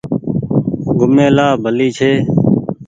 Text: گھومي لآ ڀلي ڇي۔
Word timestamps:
گھومي 0.97 1.27
لآ 1.35 1.47
ڀلي 1.63 1.87
ڇي۔ 1.97 2.11